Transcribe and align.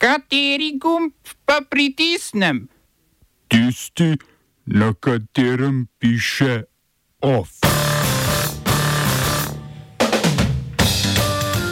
Kateri 0.00 0.78
gumb 0.80 1.12
pa 1.44 1.60
pritisnem? 1.60 2.68
Tisti, 3.52 4.16
na 4.64 4.94
katerem 4.96 5.88
piše 5.98 6.64
OF. 7.20 7.60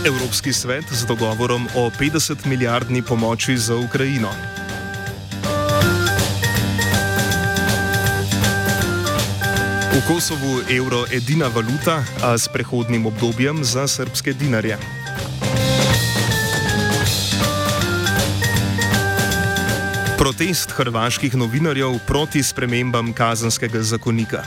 Evropski 0.06 0.52
svet 0.52 0.84
z 0.92 1.06
dogovorom 1.08 1.66
o 1.74 1.88
50 1.90 2.46
milijardni 2.46 3.02
pomoči 3.02 3.56
za 3.56 3.76
Ukrajino. 3.76 4.28
V 9.92 10.06
Kosovu 10.08 10.60
evro 10.68 11.04
edina 11.12 11.48
valuta, 11.48 12.04
a 12.22 12.38
s 12.38 12.48
prehodnim 12.48 13.06
obdobjem 13.06 13.64
za 13.64 13.88
srpske 13.88 14.32
dinarje. 14.32 14.97
Protest 20.28 20.70
hrvaških 20.76 21.36
novinarjev 21.36 21.94
proti 22.06 22.42
spremembam 22.42 23.12
kazenskega 23.16 23.80
zakonika. 23.82 24.42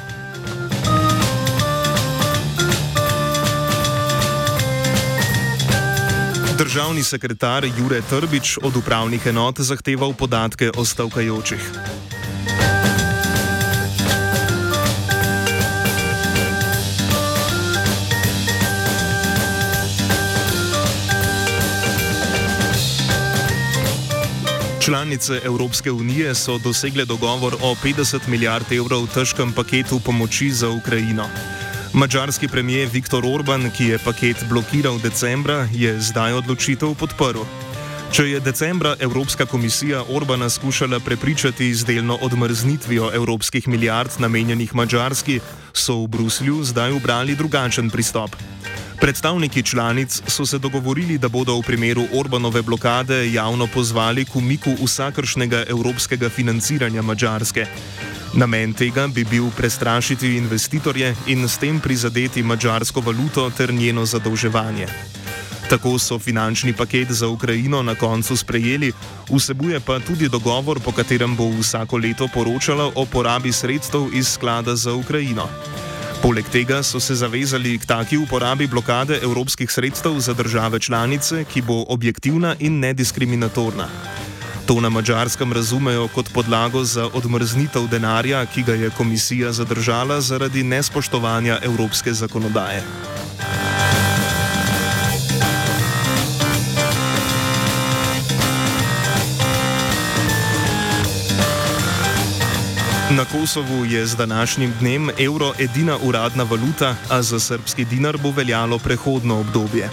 Državni 6.57 7.03
sekretar 7.03 7.65
Jure 7.65 8.01
Trbič 8.09 8.57
od 8.61 8.77
upravnih 8.77 9.25
enot 9.25 9.59
zahteval 9.59 10.13
podatke 10.13 10.69
o 10.77 10.85
stavkajočih. 10.85 11.71
Članice 24.85 25.41
Evropske 25.43 25.91
unije 25.91 26.35
so 26.35 26.57
dosegle 26.57 27.05
dogovor 27.05 27.55
o 27.61 27.75
50 27.83 28.27
milijard 28.27 28.71
evrov 28.71 29.07
težkem 29.13 29.53
paketu 29.53 29.99
pomoči 29.99 30.51
za 30.51 30.69
Ukrajino. 30.69 31.27
Mačarski 31.93 32.47
premijer 32.47 32.89
Viktor 32.93 33.25
Orban, 33.25 33.69
ki 33.77 33.85
je 33.85 33.99
paket 33.99 34.45
blokiral 34.49 34.99
decembra, 34.99 35.67
je 35.73 35.99
zdaj 36.01 36.33
odločitev 36.33 36.95
podprl. 36.95 37.45
Če 38.11 38.25
je 38.29 38.39
decembra 38.39 38.95
Evropska 38.99 39.45
komisija 39.45 40.03
Orbana 40.09 40.49
skušala 40.49 40.99
prepričati 40.99 41.73
z 41.75 41.85
delno 41.85 42.17
odmrznitvijo 42.21 43.11
evropskih 43.13 43.67
milijard 43.67 44.11
namenjenih 44.19 44.75
Mačarski, 44.75 45.39
so 45.73 46.01
v 46.03 46.07
Bruslju 46.07 46.63
zdaj 46.63 46.91
ubrali 46.91 47.35
drugačen 47.35 47.89
pristop. 47.89 48.35
Predstavniki 49.01 49.63
članic 49.63 50.21
so 50.27 50.45
se 50.45 50.57
dogovorili, 50.57 51.17
da 51.17 51.29
bodo 51.29 51.55
v 51.57 51.61
primeru 51.61 52.03
Orbanove 52.13 52.61
blokade 52.61 53.33
javno 53.33 53.67
pozvali 53.67 54.25
k 54.25 54.35
umiku 54.35 54.75
vsakršnega 54.83 55.63
evropskega 55.67 56.29
financiranja 56.29 57.01
Mačarske. 57.01 57.65
Namen 58.33 58.73
tega 58.73 59.07
bi 59.07 59.23
bil 59.23 59.49
prestrašiti 59.57 60.35
investitorje 60.37 61.15
in 61.27 61.49
s 61.49 61.57
tem 61.57 61.79
prizadeti 61.79 62.43
mačarsko 62.43 63.01
valuto 63.01 63.49
ter 63.49 63.73
njeno 63.73 64.05
zadolževanje. 64.05 64.87
Tako 65.69 65.99
so 65.99 66.19
finančni 66.19 66.73
paket 66.73 67.11
za 67.11 67.27
Ukrajino 67.27 67.81
na 67.83 67.95
koncu 67.95 68.37
sprejeli, 68.37 68.93
vsebuje 69.29 69.79
pa 69.79 69.99
tudi 69.99 70.29
dogovor, 70.29 70.79
po 70.79 70.91
katerem 70.91 71.35
bo 71.35 71.49
vsako 71.59 71.97
leto 71.97 72.27
poročalo 72.33 72.91
o 72.95 73.05
porabi 73.05 73.51
sredstev 73.51 74.13
iz 74.13 74.27
sklada 74.27 74.75
za 74.75 74.93
Ukrajino. 74.93 75.49
Poleg 76.21 76.45
tega 76.53 76.83
so 76.85 76.99
se 77.01 77.15
zavezali 77.17 77.79
k 77.81 77.85
taki 77.85 78.17
uporabi 78.17 78.67
blokade 78.67 79.17
evropskih 79.23 79.71
sredstev 79.71 80.19
za 80.19 80.33
države 80.33 80.79
članice, 80.79 81.43
ki 81.43 81.61
bo 81.61 81.85
objektivna 81.89 82.55
in 82.59 82.79
nediskriminatorna. 82.79 83.87
To 84.65 84.81
na 84.81 84.89
mačarskem 84.89 85.53
razumejo 85.53 86.07
kot 86.13 86.29
podlago 86.33 86.83
za 86.83 87.09
odmrznitev 87.13 87.87
denarja, 87.87 88.45
ki 88.45 88.63
ga 88.63 88.73
je 88.73 88.89
komisija 88.89 89.51
zadržala 89.51 90.21
zaradi 90.21 90.63
nespoštovanja 90.63 91.59
evropske 91.63 92.13
zakonodaje. 92.13 92.83
Na 103.17 103.25
Kosovu 103.25 103.85
je 103.85 104.05
z 104.07 104.15
današnjim 104.15 104.73
dnem 104.79 105.09
evro 105.19 105.53
edina 105.59 105.97
uradna 106.03 106.43
valuta, 106.43 106.95
a 107.09 107.21
za 107.21 107.39
srpski 107.39 107.85
dinar 107.85 108.17
bo 108.17 108.31
veljalo 108.31 108.79
prehodno 108.79 109.39
obdobje. 109.39 109.89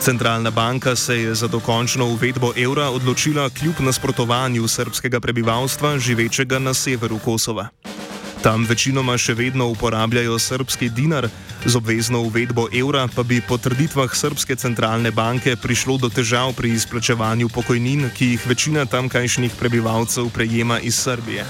Centralna 0.00 0.50
banka 0.50 0.96
se 0.96 1.20
je 1.20 1.34
za 1.34 1.48
dokončno 1.48 2.06
uvedbo 2.06 2.52
evra 2.56 2.90
odločila 2.90 3.50
kljub 3.50 3.74
nasprotovanju 3.80 4.68
srpskega 4.68 5.20
prebivalstva 5.20 5.98
živečega 5.98 6.58
na 6.58 6.74
severu 6.74 7.18
Kosova. 7.18 7.68
Tam 8.42 8.66
večinoma 8.68 9.18
še 9.18 9.34
vedno 9.34 9.66
uporabljajo 9.66 10.38
srpski 10.38 10.88
dinar, 10.88 11.28
z 11.64 11.76
obvezno 11.76 12.20
uvedbo 12.20 12.68
evra 12.72 13.08
pa 13.14 13.22
bi 13.22 13.40
po 13.40 13.58
trditvah 13.58 14.14
Srpske 14.14 14.56
centralne 14.56 15.10
banke 15.10 15.56
prišlo 15.56 15.96
do 15.96 16.08
težav 16.08 16.52
pri 16.52 16.70
izplačevanju 16.70 17.48
pokojnin, 17.48 18.10
ki 18.14 18.26
jih 18.26 18.46
večina 18.46 18.84
tamkajšnjih 18.86 19.52
prebivalcev 19.58 20.28
prejema 20.30 20.80
iz 20.80 20.94
Srbije. 20.94 21.46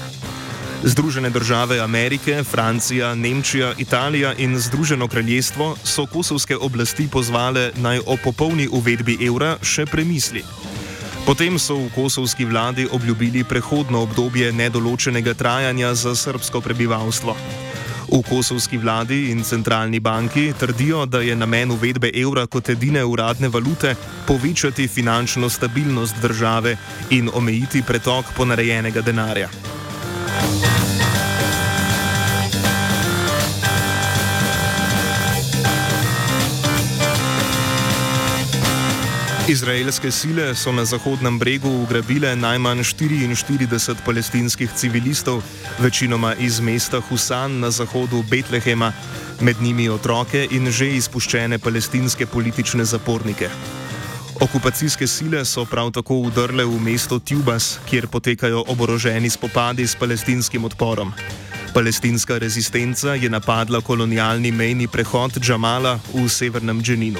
Združene 0.83 1.29
države 1.29 1.79
Amerike, 1.79 2.43
Francija, 2.43 3.15
Nemčija, 3.15 3.73
Italija 3.77 4.33
in 4.37 4.59
Združeno 4.59 5.07
kraljestvo 5.07 5.75
so 5.83 6.05
kosovske 6.05 6.57
oblasti 6.57 7.07
pozvale 7.11 7.71
naj 7.75 7.99
o 8.05 8.17
popolni 8.23 8.67
uvedbi 8.71 9.17
evra 9.27 9.57
še 9.61 9.85
premisli. 9.85 10.43
Potem 11.25 11.59
so 11.59 11.75
v 11.75 11.89
kosovski 11.95 12.45
vladi 12.45 12.87
obljubili 12.91 13.43
prehodno 13.43 14.01
obdobje 14.01 14.51
nedoločenega 14.51 15.33
trajanja 15.33 15.93
za 15.93 16.15
srpsko 16.15 16.61
prebivalstvo. 16.61 17.35
V 18.05 18.21
kosovski 18.29 18.77
vladi 18.77 19.31
in 19.31 19.43
centralni 19.43 19.99
banki 19.99 20.53
trdijo, 20.59 21.05
da 21.05 21.21
je 21.21 21.35
namen 21.35 21.71
uvedbe 21.71 22.11
evra 22.13 22.45
kot 22.47 22.69
edine 22.69 23.05
uradne 23.05 23.49
valute 23.49 23.95
povečati 24.27 24.87
finančno 24.87 25.49
stabilnost 25.49 26.15
države 26.21 26.77
in 27.09 27.29
omejiti 27.33 27.81
pretok 27.81 28.25
ponarejenega 28.37 29.01
denarja. 29.01 29.49
Izraelske 39.47 40.11
sile 40.11 40.55
so 40.55 40.71
na 40.71 40.85
Zahodnem 40.85 41.39
bregu 41.39 41.69
ugrabile 41.69 42.35
najmanj 42.35 42.79
44 42.79 43.95
palestinskih 44.05 44.71
civilistov, 44.75 45.43
večinoma 45.79 46.33
iz 46.35 46.59
mesta 46.59 46.99
Husan 46.99 47.59
na 47.59 47.71
zahodu 47.71 48.23
Betlehema, 48.29 48.91
med 49.41 49.61
njimi 49.61 49.89
otroke 49.89 50.47
in 50.51 50.71
že 50.71 50.89
izpuščene 50.97 51.59
palestinske 51.59 52.25
politične 52.25 52.85
zapornike. 52.85 53.49
Okupacijske 54.39 55.07
sile 55.07 55.45
so 55.45 55.65
prav 55.65 55.91
tako 55.91 56.15
udrle 56.15 56.65
v 56.65 56.79
mesto 56.79 57.19
Tubas, 57.19 57.79
kjer 57.89 58.07
potekajo 58.07 58.63
oboroženi 58.67 59.29
spopadi 59.29 59.87
s 59.87 59.95
palestinskim 59.95 60.65
odporom. 60.65 61.13
Palestinska 61.73 62.37
rezistenca 62.37 63.13
je 63.13 63.29
napadla 63.29 63.81
kolonialni 63.81 64.51
mejni 64.51 64.87
prehod 64.87 65.39
Džamala 65.39 65.99
v 66.13 66.29
severnem 66.29 66.83
Dženinu. 66.83 67.19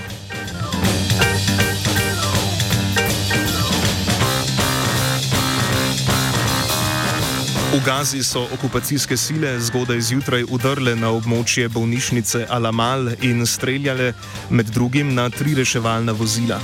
V 7.75 7.79
Gazi 7.85 8.23
so 8.23 8.47
okupacijske 8.53 9.17
sile 9.17 9.59
zgodaj 9.59 10.01
zjutraj 10.01 10.43
udrle 10.49 10.95
na 10.95 11.09
območje 11.11 11.69
bolnišnice 11.69 12.45
Alamal 12.49 13.09
in 13.21 13.45
streljale 13.45 14.13
med 14.49 14.65
drugim 14.65 15.13
na 15.15 15.29
tri 15.29 15.55
reševalna 15.55 16.11
vozila. 16.11 16.59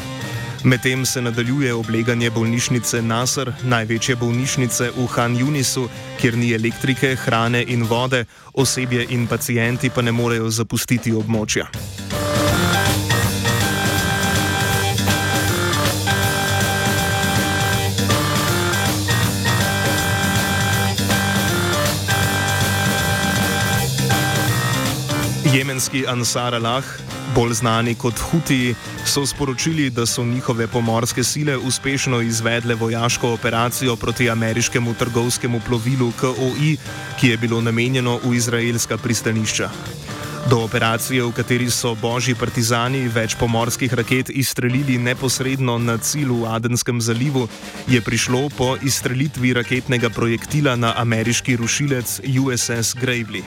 Medtem 0.63 1.05
se 1.05 1.22
nadaljuje 1.22 1.73
obleganje 1.73 2.29
bolnišnice 2.29 3.01
Nasr, 3.01 3.49
največje 3.63 4.15
bolnišnice 4.15 4.91
v 4.95 5.06
Han 5.15 5.38
Junisu, 5.38 5.88
kjer 6.21 6.38
ni 6.38 6.51
elektrike, 6.53 7.15
hrane 7.15 7.63
in 7.68 7.83
vode, 7.83 8.25
osebje 8.53 9.07
in 9.09 9.27
pacijenti 9.27 9.89
pa 9.89 10.01
ne 10.01 10.12
morejo 10.12 10.50
zapustiti 10.50 11.13
območja. 11.13 11.65
Jemenski 25.53 26.06
Ansar 26.07 26.56
Allah, 26.56 26.83
bolj 27.36 27.54
znani 27.54 27.95
kot 27.95 28.19
Huti, 28.19 28.75
so 29.06 29.25
sporočili, 29.25 29.89
da 29.89 30.06
so 30.06 30.24
njihove 30.24 30.68
pomorske 30.68 31.24
sile 31.24 31.57
uspešno 31.57 32.22
izvedle 32.22 32.75
vojaško 32.75 33.33
operacijo 33.33 33.95
proti 33.95 34.30
ameriškemu 34.30 34.94
trgovskemu 34.94 35.62
plovilu 35.68 36.12
KOI, 36.19 36.78
ki 37.19 37.28
je 37.28 37.38
bilo 37.38 37.62
namenjeno 37.62 38.19
v 38.24 38.33
izraelska 38.36 38.98
pristanišča. 38.98 39.69
Do 40.50 40.57
operacije, 40.60 41.24
v 41.24 41.31
kateri 41.31 41.69
so 41.69 41.94
božji 41.95 42.36
partizani 42.36 43.06
več 43.07 43.36
pomorskih 43.39 43.94
raket 43.94 44.30
izstrelili 44.30 44.98
neposredno 44.98 45.77
na 45.77 45.98
cilj 45.98 46.34
v 46.34 46.50
Adenskem 46.50 47.01
zalivu, 47.01 47.48
je 47.88 48.01
prišlo 48.01 48.50
po 48.57 48.75
izstrelitvi 48.81 49.54
raketnega 49.54 50.10
projektila 50.10 50.75
na 50.75 50.94
ameriški 50.98 51.56
rušilec 51.56 52.19
USS 52.25 52.98
Gravely. 52.98 53.44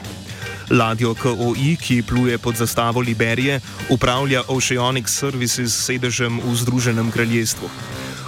Ladjo 0.69 1.13
KOI, 1.13 1.75
ki 1.77 2.01
pluje 2.01 2.37
pod 2.37 2.55
zastavo 2.55 2.99
Liberije, 3.01 3.59
upravlja 3.89 4.41
Oceanic 4.47 5.09
Services 5.09 5.73
s 5.73 5.85
sedežem 5.85 6.41
v 6.41 6.55
Združenem 6.55 7.11
kraljestvu. 7.11 7.69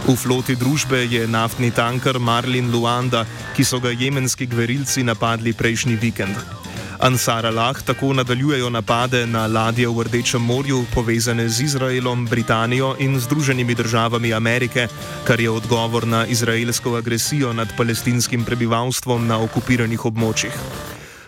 V 0.07 0.16
floti 0.16 0.56
družbe 0.56 1.01
je 1.10 1.28
naftni 1.28 1.72
tanker 1.72 2.19
Marlin 2.19 2.69
Luanda, 2.72 3.25
ki 3.57 3.66
so 3.66 3.80
ga 3.80 3.89
jemenski 3.89 4.45
gverilci 4.45 5.04
napadli 5.04 5.54
prejšnji 5.54 5.95
vikend. 5.98 6.38
Ansar 7.00 7.45
Allah 7.45 7.81
tako 7.81 8.13
nadaljujejo 8.13 8.69
napade 8.69 9.25
na 9.25 9.48
ladje 9.48 9.88
v 9.88 10.04
Rdečem 10.04 10.42
morju, 10.42 10.86
povezane 10.94 11.50
z 11.50 11.62
Izraelom, 11.62 12.25
Britanijo 12.25 12.95
in 13.00 13.19
Združenimi 13.19 13.75
državami 13.75 14.34
Amerike, 14.34 14.88
kar 15.24 15.39
je 15.39 15.50
odgovor 15.50 16.07
na 16.07 16.25
izraelsko 16.25 16.95
agresijo 16.95 17.54
nad 17.54 17.68
palestinskim 17.78 18.45
prebivalstvom 18.45 19.28
na 19.28 19.38
okupiranih 19.42 20.06
območjih. 20.06 20.54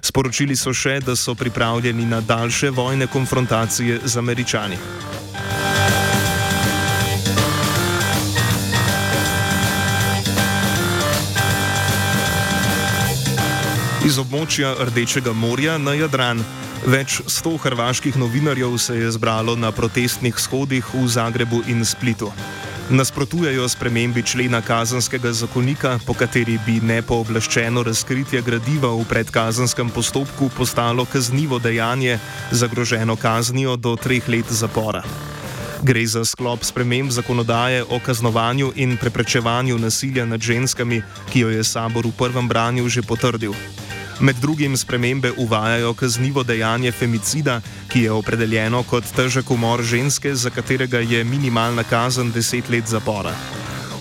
Sporočili 0.01 0.55
so 0.55 0.73
še, 0.73 0.99
da 0.99 1.15
so 1.15 1.35
pripravljeni 1.35 2.05
na 2.05 2.21
daljše 2.21 2.69
vojne 2.69 3.07
konfrontacije 3.07 3.99
z 4.05 4.17
američani. 4.17 4.77
Iz 14.05 14.17
območja 14.17 14.71
Rdečega 14.87 15.33
morja 15.35 15.77
na 15.77 15.93
Jadran. 15.93 16.39
Več 16.87 17.19
sto 17.27 17.57
hrvaških 17.59 18.15
novinarjev 18.17 18.77
se 18.79 18.95
je 18.95 19.11
zbralo 19.11 19.55
na 19.59 19.69
protestnih 19.75 20.39
shodih 20.39 20.87
v 20.95 21.03
Zagrebu 21.07 21.59
in 21.67 21.85
Splitu. 21.85 22.31
Nasprotujejo 22.91 23.69
spremembi 23.69 24.23
člena 24.23 24.61
kazanskega 24.61 25.31
zakonika, 25.31 25.99
po 26.07 26.13
kateri 26.13 26.57
bi 26.65 26.79
nepooblaščeno 26.81 27.83
razkritje 27.85 28.41
gradiva 28.41 28.89
v 28.97 29.03
predkazenskem 29.05 29.91
postopku 29.93 30.49
postalo 30.57 31.05
kaznivo 31.05 31.59
dejanje, 31.59 32.17
zagroženo 32.51 33.15
kaznijo 33.15 33.75
do 33.75 33.93
treh 33.95 34.29
let 34.29 34.49
zapora. 34.49 35.03
Gre 35.83 36.05
za 36.07 36.25
sklop 36.25 36.65
sprememb 36.65 37.11
zakonodaje 37.11 37.83
o 37.83 37.99
kaznovanju 38.05 38.71
in 38.75 38.97
preprečevanju 38.97 39.77
nasilja 39.77 40.25
nad 40.25 40.41
ženskami, 40.41 41.03
ki 41.29 41.39
jo 41.39 41.49
je 41.49 41.63
sabor 41.63 42.07
v 42.07 42.17
prvem 42.17 42.47
branju 42.47 42.89
že 42.89 43.05
potrdil. 43.05 43.53
Med 44.21 44.35
drugim 44.35 44.77
spremembe 44.77 45.31
uvajajo 45.37 45.93
kaznivo 45.93 46.43
dejanje 46.43 46.91
femicida, 46.91 47.61
ki 47.87 48.01
je 48.01 48.11
opredeljeno 48.11 48.83
kot 48.83 49.03
težek 49.15 49.51
umor 49.51 49.83
ženske, 49.83 50.35
za 50.35 50.49
katerega 50.49 50.99
je 50.99 51.23
minimalna 51.23 51.83
kazen 51.83 52.33
10 52.33 52.69
let 52.69 52.87
zapora. 52.87 53.31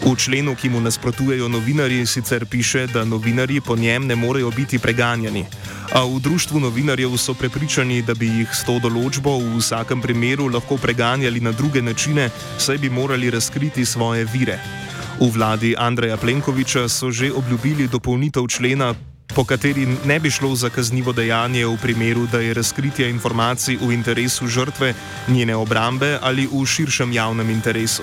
V 0.02 0.16
členu, 0.16 0.54
ki 0.54 0.70
mu 0.70 0.80
nasprotujejo 0.80 1.48
novinarji, 1.48 2.06
sicer 2.06 2.46
piše, 2.46 2.86
da 2.86 3.04
novinarji 3.04 3.60
po 3.60 3.76
njem 3.76 4.06
ne 4.06 4.16
morejo 4.16 4.50
biti 4.50 4.78
preganjani. 4.78 5.44
A 5.92 6.04
v 6.04 6.20
društvu 6.20 6.60
novinarjev 6.60 7.16
so 7.16 7.34
prepričani, 7.34 8.02
da 8.02 8.14
bi 8.14 8.26
jih 8.26 8.48
s 8.52 8.64
to 8.66 8.78
določbo 8.82 9.38
v 9.38 9.58
vsakem 9.58 10.02
primeru 10.02 10.48
lahko 10.48 10.76
preganjali 10.76 11.40
na 11.40 11.52
druge 11.52 11.82
načine, 11.82 12.30
saj 12.58 12.78
bi 12.78 12.90
morali 12.90 13.30
razkriti 13.30 13.86
svoje 13.86 14.24
vire. 14.24 14.58
V 15.20 15.30
vladi 15.34 15.74
Andreja 15.78 16.16
Plenkoviča 16.16 16.88
so 16.88 17.10
že 17.10 17.32
obljubili 17.32 17.88
dopolnitev 17.88 18.46
člena, 18.46 18.94
po 19.38 19.44
kateri 19.44 19.86
ne 20.04 20.18
bi 20.20 20.30
šlo 20.30 20.54
za 20.54 20.66
kaznivo 20.70 21.12
dejanje 21.12 21.66
v 21.66 21.76
primeru, 21.82 22.26
da 22.26 22.40
je 22.40 22.54
razkritje 22.54 23.10
informacij 23.10 23.78
v 23.80 23.92
interesu 23.94 24.46
žrtve, 24.46 24.94
njene 25.28 25.54
obrambe 25.56 26.18
ali 26.22 26.48
v 26.50 26.66
širšem 26.66 27.12
javnem 27.12 27.50
interesu. 27.50 28.02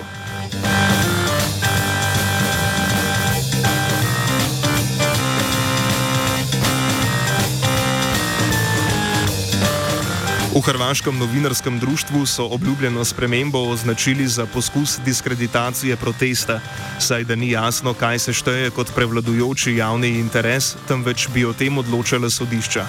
V 10.56 10.60
Hrvaškem 10.64 11.18
novinarskem 11.18 11.78
društvu 11.78 12.26
so 12.26 12.44
obljubljeno 12.56 13.04
spremembo 13.04 13.58
označili 13.58 14.26
za 14.26 14.46
poskus 14.54 15.00
diskreditacije 15.04 15.96
protesta, 15.96 16.60
saj 16.98 17.24
da 17.24 17.36
ni 17.36 17.50
jasno, 17.50 17.94
kaj 17.94 18.18
se 18.18 18.32
šteje 18.32 18.70
kot 18.70 18.88
prevladujoči 18.94 19.76
javni 19.76 20.08
interes, 20.08 20.64
temveč 20.88 21.28
bi 21.34 21.44
o 21.44 21.52
tem 21.52 21.78
odločala 21.78 22.30
sodišča. 22.30 22.84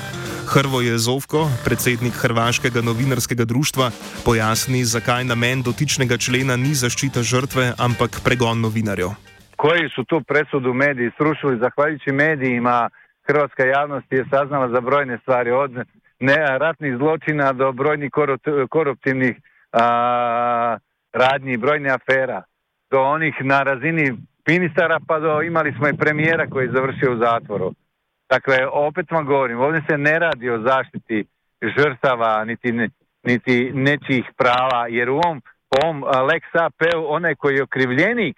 Hrvo 0.54 0.82
je 0.82 0.98
Zovko, 0.98 1.50
predsednik 1.66 2.14
Hrvaškega 2.14 2.82
novinarskega 2.82 3.46
društva, 3.46 3.92
pojasni, 4.26 4.86
zakaj 4.86 5.24
namen 5.24 5.62
dotičnega 5.62 6.18
člena 6.18 6.56
ni 6.56 6.72
zaščita 6.72 7.20
žrtve, 7.24 7.74
ampak 7.78 8.24
pregon 8.24 8.62
novinarjev. 8.62 9.12
Koji 9.56 9.90
su 9.96 10.04
tu 10.04 10.22
presudu 10.28 10.74
mediji 10.74 11.12
srušili, 11.18 11.60
zahvaljujući 11.60 12.12
medijima, 12.12 12.90
hrvatska 13.28 13.64
javnost 13.66 14.12
je 14.12 14.26
saznala 14.32 14.70
za 14.70 14.82
brojne 14.82 15.18
stvari 15.22 15.52
od 15.52 15.72
ne, 16.20 16.58
ratnih 16.58 16.98
zločina 16.98 17.54
do 17.54 17.72
brojnih 17.72 18.12
koruptivnih 18.70 19.36
radnji, 21.14 21.58
brojnih 21.58 21.94
afera, 21.94 22.44
do 22.92 23.02
onih 23.02 23.36
na 23.44 23.64
razini 23.64 24.18
ministara 24.48 25.00
pa 25.08 25.20
do 25.20 25.42
imali 25.42 25.74
smo 25.78 25.88
i 25.88 25.98
premijera 25.98 26.48
koji 26.48 26.66
je 26.66 26.72
završio 26.72 27.14
u 27.14 27.18
zatvoru. 27.18 27.74
Dakle, 28.30 28.68
opet 28.72 29.12
vam 29.12 29.26
govorim, 29.26 29.60
ovdje 29.60 29.82
se 29.90 29.98
ne 29.98 30.20
radi 30.20 30.50
o 30.50 30.62
zaštiti 30.62 31.26
žrtava 31.78 32.46
niti, 32.46 32.72
niti 33.24 33.72
nečijih 33.74 34.26
prava, 34.38 34.88
jer 34.90 35.10
u 35.10 35.16
ovom, 35.16 35.42
ovom 35.84 36.04
Lex 36.04 36.44
AP 36.54 36.82
onaj 37.08 37.36
koji 37.36 37.56
je 37.56 37.64
okrivljenik 37.64 38.38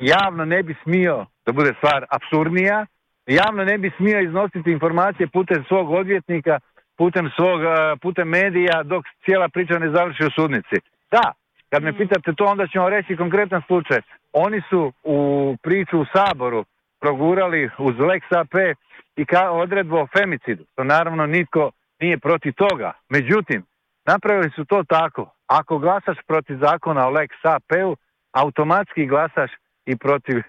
javno 0.00 0.44
ne 0.44 0.62
bi 0.62 0.74
smio, 0.82 1.26
da 1.46 1.52
bude 1.52 1.74
stvar 1.78 2.06
absurdnija, 2.10 2.86
javno 3.26 3.64
ne 3.64 3.78
bi 3.78 3.90
smio 3.96 4.20
iznositi 4.20 4.72
informacije 4.72 5.28
putem 5.28 5.64
svog 5.68 5.90
odvjetnika 5.90 6.58
putem 7.00 7.30
svog, 7.36 7.60
eh, 7.62 7.96
putem 8.02 8.28
medija 8.28 8.82
dok 8.82 9.04
cijela 9.24 9.48
priča 9.48 9.78
ne 9.78 9.90
završi 9.90 10.24
u 10.24 10.30
sudnici. 10.30 10.76
Da, 11.10 11.32
kad 11.70 11.82
me 11.82 11.92
mm. 11.92 11.96
pitate 11.96 12.32
to 12.32 12.44
onda 12.44 12.66
ćemo 12.66 12.88
reći 12.88 13.16
konkretan 13.16 13.62
slučaj. 13.66 14.00
Oni 14.32 14.62
su 14.70 14.92
u 15.02 15.18
priču 15.62 16.00
u 16.00 16.06
Saboru 16.14 16.64
progurali 17.00 17.70
uz 17.78 17.94
Lex 17.96 18.22
AP 18.40 18.54
i 19.16 19.24
ka 19.24 19.50
odredbu 19.50 19.96
o 19.96 20.08
femicidu. 20.16 20.64
To 20.74 20.84
naravno 20.84 21.26
nitko 21.26 21.70
nije 22.00 22.18
protiv 22.18 22.52
toga. 22.52 22.92
Međutim, 23.08 23.64
napravili 24.06 24.50
su 24.56 24.64
to 24.64 24.84
tako. 24.88 25.30
Ako 25.46 25.78
glasaš 25.78 26.18
protiv 26.26 26.56
zakona 26.58 27.06
o 27.06 27.10
Lex 27.10 27.30
AP-u, 27.42 27.96
automatski 28.32 29.06
glasaš 29.06 29.50
i 29.86 29.96
protiv, 29.96 30.42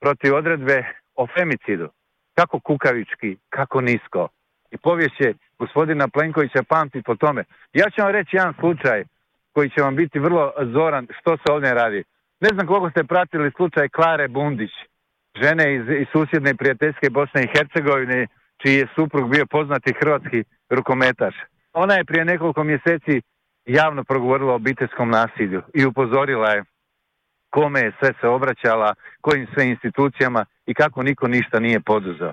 protiv 0.00 0.34
odredbe 0.34 0.84
o 1.14 1.26
femicidu. 1.26 1.88
Kako 2.34 2.60
kukavički, 2.60 3.36
kako 3.50 3.80
nisko 3.80 4.28
i 4.72 4.76
povijest 4.78 5.16
će 5.16 5.34
gospodina 5.58 6.08
Plenkovića 6.08 6.62
pamti 6.62 7.02
po 7.02 7.14
tome. 7.16 7.44
Ja 7.72 7.90
ću 7.90 8.02
vam 8.02 8.10
reći 8.10 8.36
jedan 8.36 8.54
slučaj 8.60 9.04
koji 9.52 9.70
će 9.70 9.82
vam 9.82 9.96
biti 9.96 10.18
vrlo 10.18 10.52
zoran 10.72 11.06
što 11.20 11.36
se 11.36 11.52
ovdje 11.52 11.74
radi. 11.74 12.04
Ne 12.40 12.48
znam 12.54 12.66
koliko 12.66 12.90
ste 12.90 13.04
pratili 13.04 13.52
slučaj 13.56 13.88
Klare 13.88 14.28
Bundić, 14.28 14.70
žene 15.42 15.74
iz, 15.74 15.82
iz 16.00 16.06
susjedne 16.12 16.54
prijateljske 16.54 17.10
Bosne 17.10 17.42
i 17.42 17.50
Hercegovine, 17.54 18.26
čiji 18.62 18.74
je 18.74 18.86
suprug 18.94 19.30
bio 19.30 19.46
poznati 19.46 19.94
hrvatski 20.00 20.44
rukometaš. 20.70 21.34
Ona 21.72 21.94
je 21.94 22.04
prije 22.04 22.24
nekoliko 22.24 22.64
mjeseci 22.64 23.22
javno 23.66 24.04
progovorila 24.04 24.52
o 24.52 24.56
obiteljskom 24.56 25.10
nasilju 25.10 25.62
i 25.74 25.86
upozorila 25.86 26.50
je 26.50 26.64
kome 27.50 27.80
je 27.80 27.92
sve 27.98 28.12
se 28.20 28.28
obraćala, 28.28 28.94
kojim 29.20 29.46
sve 29.54 29.68
institucijama 29.68 30.44
i 30.66 30.74
kako 30.74 31.02
niko 31.02 31.28
ništa 31.28 31.60
nije 31.60 31.80
poduzeo. 31.80 32.32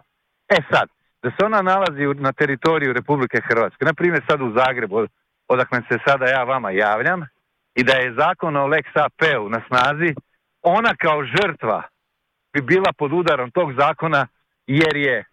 E 0.50 0.58
sad, 0.72 0.90
da 1.24 1.30
se 1.30 1.46
ona 1.46 1.62
nalazi 1.62 2.06
na 2.16 2.32
teritoriju 2.32 2.94
Republike 2.94 3.42
Hrvatske, 3.42 3.86
na 3.86 3.94
primjer 3.94 4.24
sad 4.30 4.42
u 4.42 4.54
Zagrebu, 4.58 5.08
odakle 5.48 5.82
se 5.90 5.98
sada 6.08 6.26
ja 6.26 6.44
vama 6.44 6.72
javljam, 6.72 7.22
i 7.76 7.84
da 7.84 7.94
je 7.94 8.14
zakon 8.14 8.56
o 8.56 8.68
Lex 8.68 8.86
AP-u 8.96 9.50
na 9.50 9.62
snazi, 9.68 10.16
ona 10.62 10.96
kao 10.96 11.24
žrtva 11.24 11.84
bi 12.54 12.62
bila 12.62 12.94
pod 12.98 13.14
udarom 13.14 13.52
tog 13.52 13.74
zakona 13.74 14.28
jer 14.68 14.96
je 14.96 15.26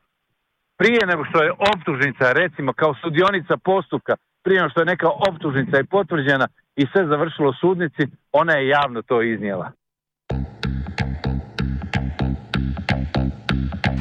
prije 0.76 1.06
nego 1.06 1.24
što 1.24 1.42
je 1.42 1.52
optužnica, 1.52 2.32
recimo 2.32 2.72
kao 2.72 2.94
sudionica 2.94 3.56
postupka, 3.56 4.16
prije 4.44 4.60
nego 4.60 4.70
što 4.70 4.80
je 4.80 4.86
neka 4.86 5.08
optužnica 5.28 5.80
i 5.80 5.84
potvrđena 5.84 6.48
i 6.76 6.86
sve 6.92 7.06
završilo 7.06 7.48
u 7.50 7.58
sudnici, 7.60 8.02
ona 8.32 8.52
je 8.52 8.68
javno 8.68 9.02
to 9.02 9.22
iznijela. 9.22 9.72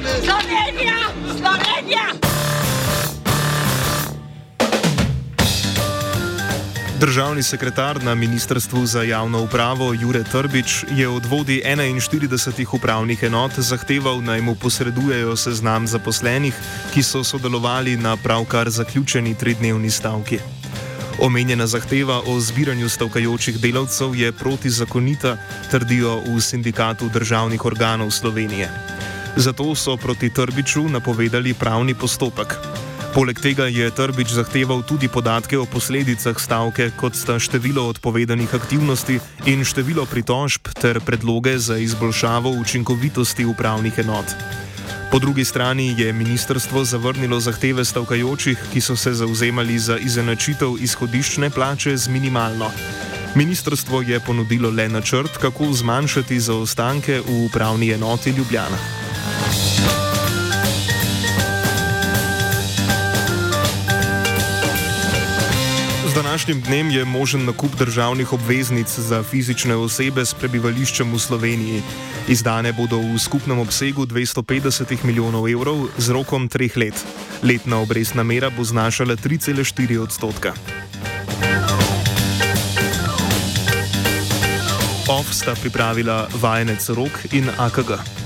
Slovenija, 0.00 0.22
Slovenija, 0.24 0.96
Slovenija. 1.38 2.04
Državni 7.00 7.42
sekretar 7.42 8.02
na 8.04 8.14
Ministrstvu 8.14 8.86
za 8.86 9.02
javno 9.02 9.42
upravo 9.42 9.92
Jure 9.94 10.24
Trbič 10.24 10.84
je 10.90 11.08
od 11.08 11.26
vodi 11.26 11.62
41 11.66 12.66
upravnih 12.72 13.22
enot 13.22 13.52
zahteval 13.56 14.22
naj 14.22 14.40
mu 14.40 14.54
posredujejo 14.54 15.36
seznam 15.36 15.86
zaposlenih, 15.86 16.54
ki 16.94 17.02
so 17.02 17.24
sodelovali 17.24 17.96
na 17.96 18.16
pravkar 18.16 18.70
zaključeni 18.70 19.34
tridnevni 19.34 19.90
stavki. 19.90 20.38
Omenjena 21.22 21.66
zahteva 21.66 22.22
o 22.26 22.40
zbiranju 22.40 22.88
stavkajočih 22.88 23.58
delavcev 23.58 24.14
je 24.14 24.32
protizakonita, 24.32 25.36
trdijo 25.70 26.20
v 26.20 26.40
sindikatu 26.40 27.08
državnih 27.08 27.64
organov 27.64 28.10
Slovenije. 28.10 28.70
Zato 29.36 29.74
so 29.74 29.96
proti 29.96 30.30
Trbiču 30.30 30.88
napovedali 30.88 31.54
pravni 31.54 31.94
postopek. 31.94 32.58
Poleg 33.14 33.40
tega 33.42 33.66
je 33.66 33.90
Trbič 33.90 34.30
zahteval 34.38 34.82
tudi 34.86 35.08
podatke 35.10 35.58
o 35.58 35.66
posledicah 35.66 36.38
stavke, 36.38 36.90
kot 36.94 37.18
sta 37.18 37.38
število 37.42 37.82
odpovedanih 37.90 38.54
aktivnosti 38.54 39.18
in 39.50 39.64
število 39.66 40.06
pritožb 40.06 40.70
ter 40.78 41.00
predloge 41.02 41.58
za 41.58 41.78
izboljšavo 41.78 42.50
učinkovitosti 42.50 43.44
upravnih 43.44 43.98
enot. 43.98 44.30
Po 45.10 45.18
drugi 45.18 45.44
strani 45.44 45.94
je 45.98 46.12
ministrstvo 46.12 46.84
zavrnilo 46.84 47.40
zahteve 47.40 47.84
stavkajočih, 47.84 48.58
ki 48.72 48.80
so 48.80 48.96
se 48.96 49.14
zauzemali 49.14 49.78
za 49.78 49.98
izenačitev 49.98 50.78
izhodiščne 50.78 51.50
plače 51.50 51.96
z 51.96 52.08
minimalno. 52.08 52.70
Ministrstvo 53.34 54.02
je 54.02 54.20
ponudilo 54.20 54.70
le 54.70 54.88
načrt, 54.88 55.38
kako 55.42 55.72
zmanjšati 55.72 56.40
zaostanke 56.40 57.20
v 57.26 57.44
upravni 57.50 57.90
enoti 57.90 58.30
Ljubljana. 58.30 58.99
Današnjim 66.22 66.60
dnem 66.60 66.90
je 66.90 67.04
možen 67.04 67.44
nakup 67.44 67.76
državnih 67.78 68.32
obveznic 68.32 68.98
za 68.98 69.22
fizične 69.22 69.76
osebe 69.76 70.24
s 70.24 70.34
prebivališčem 70.34 71.12
v 71.12 71.18
Sloveniji. 71.18 71.82
Izdane 72.28 72.72
bodo 72.72 72.98
v 72.98 73.18
skupnem 73.18 73.58
obsegu 73.58 74.04
250 74.06 75.04
milijonov 75.04 75.48
evrov 75.48 75.88
z 75.98 76.12
rokom 76.12 76.48
treh 76.48 76.76
let. 76.76 77.04
Letna 77.42 77.80
obrestna 77.80 78.22
mera 78.22 78.50
bo 78.50 78.64
znašala 78.64 79.16
3,4 79.16 79.98
odstotka. 79.98 80.52
OF 85.08 85.34
sta 85.34 85.54
pripravila 85.54 86.28
vajenec 86.40 86.88
Rok 86.88 87.32
in 87.32 87.48
AKG. 87.58 88.19